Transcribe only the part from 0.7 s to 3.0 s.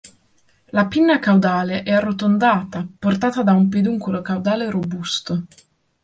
La pinna caudale è arrotondata,